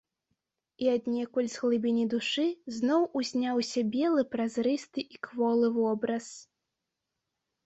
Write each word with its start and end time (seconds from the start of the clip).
І 0.83 0.87
аднекуль 0.93 1.49
з 1.55 1.59
глыбіні 1.63 2.05
душы 2.13 2.45
зноў 2.77 3.05
узняўся 3.21 3.79
белы, 3.97 4.21
празрысты 4.37 5.01
і 5.13 5.23
кволы 5.29 5.67
вобраз. 5.77 6.33